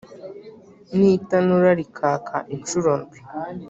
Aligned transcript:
Na 0.97 1.07
itanura 1.17 1.69
rikaka 1.79 2.37
incuro 2.55 2.89
ndwi 3.01 3.19